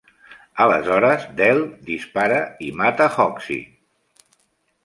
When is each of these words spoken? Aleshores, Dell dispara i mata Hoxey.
Aleshores, 0.63 1.27
Dell 1.41 1.61
dispara 1.89 2.39
i 2.69 2.73
mata 2.81 3.11
Hoxey. 3.19 3.61